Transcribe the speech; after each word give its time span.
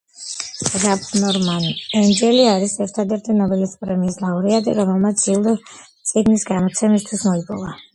რალფ 0.83 1.03
ნორმან 1.23 1.67
ენჯელი 1.99 2.47
არის 2.55 2.75
ერთადერთი 2.87 3.37
ნობელის 3.37 3.79
პრემიის 3.85 4.21
ლაურეატი, 4.27 4.77
რომელმაც 4.83 5.29
ჯილდო 5.31 5.59
წიგნის 5.75 6.53
გამოცემისთვის 6.55 7.33
მოიპოვა. 7.33 7.83